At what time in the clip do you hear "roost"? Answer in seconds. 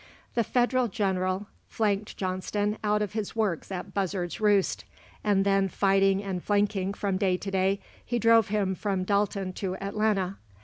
4.41-4.83